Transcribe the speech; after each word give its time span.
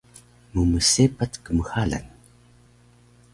mmsepac 0.53 1.33
kmxalan 1.45 2.05